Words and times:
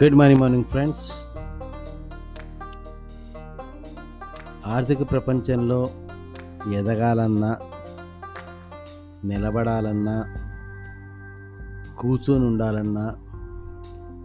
Good 0.00 0.14
morning 0.14 0.40
morning 0.40 0.64
friends 0.64 1.04
ఆర్థిక 4.66 5.02
ప్రపంచంలో 5.10 5.78
ఎదగాలన్నా 6.72 7.56
నిలబడాలన్నా 9.24 10.16
కూర్చొని 11.98 12.46
ఉండాలన్నా 12.46 13.06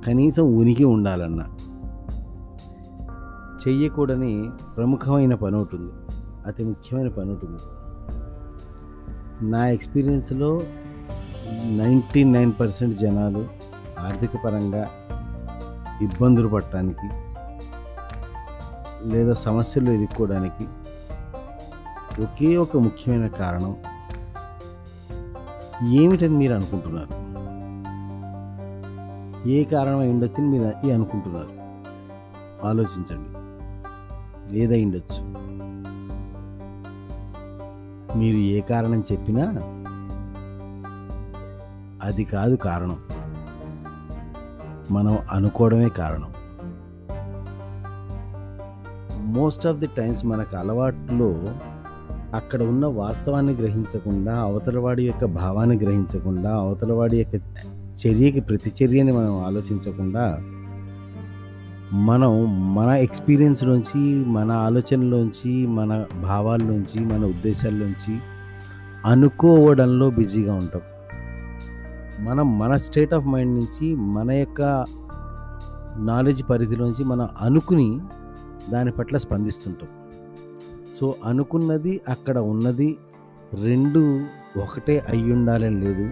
కనీసం 0.05 0.45
ఉనికి 0.55 0.83
ఉండాలన్నా 0.83 1.45
చెయ్యకూడని 3.61 4.33
ప్రముఖమైన 4.77 5.35
పని 5.35 5.55
ఒకటి 5.55 5.75
ఉంది 5.75 5.93
అతి 6.47 6.65
ముఖ్యమైన 6.65 7.09
పని 7.09 7.31
ఒకటి 7.31 7.57
నా 9.45 9.67
ఎక్స్పీరియన్స్లో 9.67 10.61
నైంటీ 11.77 12.23
నైన్ 12.23 12.53
పర్సెంట్ 12.59 12.97
జనాలు 12.97 13.43
ఆర్థిక 13.99 14.35
పరంగా 14.45 14.83
ఇబ్బందులు 16.01 16.47
పడటానికి 16.47 17.09
లేదా 19.09 19.33
సమస్యలు 19.33 19.91
ఎదుర్కోవడానికి 19.91 20.67
ఒకే 22.21 22.57
ఒక 22.57 22.77
ముఖ్యమైన 22.77 23.27
కారణం 23.27 23.75
ఏమిటని 25.89 26.29
మీరు 26.29 26.53
అనుకుంటున్నారు? 26.53 27.31
ఏ 29.49 29.63
కారణం 29.63 29.99
అయి 29.99 30.11
ఉండొచ్చని 30.11 30.47
మీరు 30.47 30.93
అనుకుంటున్నారు? 30.93 31.51
ఆలోచించండి. 32.67 33.41
ఏదై 34.59 34.85
ఉండొచ్చు? 34.85 35.31
మీరు 38.17 38.37
ఏ 38.37 38.61
కారణం 38.61 39.03
చెప్పినా 39.11 39.43
అది 42.03 42.23
కాదు 42.23 42.55
కారణం. 42.55 42.99
మనం 44.91 45.17
అనుకోవడమే 45.31 45.89
కారణం. 45.89 46.29
మోస్ట్ 49.33 49.67
ఆఫ్ 49.67 49.77
ది 49.77 49.87
టైమ్స్ 49.97 50.25
మనకు 50.25 50.55
అలవాట్లో 50.55 51.35
అక్కడ 52.33 52.63
ఉన్న 52.63 52.85
వాస్తవాన్ని 52.85 53.53
గ్రహించకుండా 53.53 54.39
అవతలవాడి 54.39 55.07
యొక్క 55.07 55.25
భావాన్ని 55.25 55.75
గ్రహించకుండా 55.75 56.55
అవతలవాడి 56.55 57.17
యొక్క 57.17 57.35
చర్యకి 58.07 58.39
ప్రతిచర్యని 58.39 59.11
మనం 59.11 59.45
ఆలోచించకుండా 59.45 60.39
మనం 61.93 62.31
మన 62.75 62.89
ఎక్స్పీరియన్స్లోంచి 62.89 64.25
మన 64.25 64.51
ఆలోచనలోంచి 64.51 65.67
మన 65.67 66.05
భావాల్లోంచి 66.21 67.05
మన 67.05 67.25
ఉద్దేశాల్లోంచి 67.25 68.19
అనుకోవడంలో 69.05 70.09
బిజీగా 70.09 70.53
ఉంటాం. 70.55 70.81
మనం 72.21 72.59
మన 72.59 72.77
స్టేట్ 72.77 73.13
ఆఫ్ 73.13 73.27
మైండ్ 73.27 73.59
నుంచి 73.59 73.95
మన 73.95 74.31
యొక్క 74.31 74.85
నాలెడ్జ్ 75.97 76.43
పరిధిలోంచి 76.49 77.03
మనం 77.03 77.29
అనుకుని 77.41 77.99
దాని 78.69 78.91
పట్ల 78.91 79.17
స్పందిస్తుంటాం. 79.17 79.89
సో 80.99 81.15
అనుకున్నది 81.25 82.01
అక్కడ 82.09 82.37
ఉన్నది 82.37 82.97
రెండు 83.53 84.19
ఒకటే 84.59 85.03
అయి 85.09 85.33
ఉండాలని 85.33 85.81
లేదు. 85.81 86.09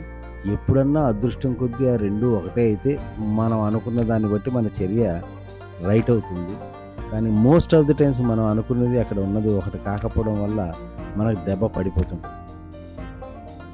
ఎప్పుడన్నా 0.52 1.02
అదృష్టం 1.02 1.54
కొద్దీ 1.54 1.88
ఆ 1.88 1.96
రెండు 1.96 2.28
ఒకటే 2.28 2.62
అయితే 2.62 3.00
మనం 3.20 3.62
అనుకున్న 3.62 4.02
దాన్ని 4.02 4.30
బట్టి 4.30 4.52
మన 4.52 4.66
చర్య 4.66 5.22
రైట్ 5.86 6.10
అవుతుంది. 6.12 6.56
కానీ 7.12 7.32
మోస్ట్ 7.32 7.76
ఆఫ్ 7.76 7.88
ది 7.88 7.94
టైమ్స్ 7.94 8.22
మనం 8.22 8.46
అనుకున్నది 8.46 9.00
అక్కడ 9.00 9.20
ఉన్నది 9.20 9.50
ఒకటి 9.54 9.78
కాకపోవడం 9.78 10.44
వల్ల 10.44 10.74
మనకు 11.18 11.46
దెబ్బ 11.46 11.66
పడిపోతుంటుంది. 11.66 12.49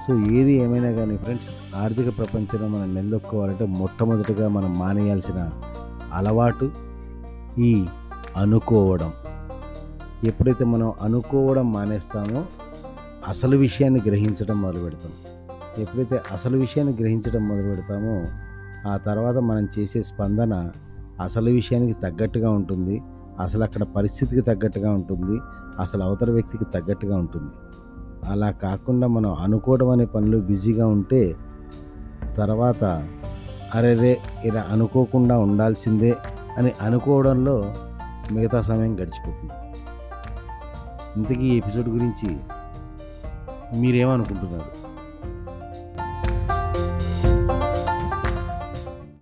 సో 0.08 0.20
ఏది 0.20 0.54
ఏమైనా 0.54 0.92
కానీ 0.92 1.18
ఫ్రెండ్స్ 1.18 1.76
ఆర్థిక 1.76 2.18
ప్రపంచంలో 2.18 2.68
మనం 2.68 2.96
నిలదొక్కోవాలంటే 2.96 3.66
మొట్టమొదటిగా 3.66 4.48
మనం 4.48 4.80
మానేయాల్సిన 4.80 5.50
అలవాటు 6.14 6.72
ఈ 7.60 7.86
అనుకోవడం. 8.38 9.14
ఎప్పుడైతే 10.24 10.66
మనం 10.66 10.94
అనుకోవడం 11.02 11.72
మానేస్తామో 11.72 12.46
అసలు 13.28 13.58
విషయాన్ని 13.58 14.02
గ్రహించడం 14.08 14.62
మొదలు 14.62 14.84
పెడతాం. 14.84 15.12
ఎప్పుడైతే 15.78 16.22
అసలు 16.32 16.58
విషయాన్ని 16.58 16.96
గ్రహించడం 17.00 17.48
మొదలు 17.48 17.64
పెడతామో 17.64 18.26
ఆ 18.92 18.98
తర్వాత 18.98 19.36
మనం 19.36 19.68
చేసే 19.80 20.04
స్పందన 20.04 20.72
అసలు 21.24 21.52
విషయానికి 21.52 22.02
తగ్గట్టుగా 22.02 22.52
ఉంటుంది. 22.52 23.02
అసలు 23.40 23.64
అక్కడ 23.64 23.84
పరిస్థితికి 23.84 24.42
తగ్గట్టుగా 24.42 24.92
ఉంటుంది. 24.92 25.40
అసలు 25.82 26.04
అవతల 26.04 26.32
వ్యక్తికి 26.32 26.66
తగ్గట్టుగా 26.66 27.18
ఉంటుంది. 27.18 27.52
అలా 28.30 28.52
కాకుండా 28.52 29.08
మనం 29.08 29.34
అనుకోవడం 29.34 29.90
అనే 29.90 30.06
పనులు 30.06 30.38
బిజీగా 30.38 30.88
ఉంటే 30.88 31.36
తర్వాత 32.38 33.08
అరేరే 33.74 34.22
ఇలా 34.44 34.66
అనుకోకుండా 34.70 35.40
ఉండాల్సిందే 35.40 36.16
అని 36.58 36.72
అనుకోవడంలో 36.82 37.76
మిగతా 38.32 38.62
సమయం 38.62 38.96
గడిచిపోతుంది. 38.96 39.54
ఇంతకీ 41.18 41.46
ఈ 41.48 41.58
ఎపిసోడ్ 41.58 41.90
గురించి 41.90 42.38
మీరేమనుకుంటున్నారు? 43.80 44.85